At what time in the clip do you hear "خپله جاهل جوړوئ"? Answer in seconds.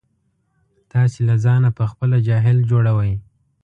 1.91-3.13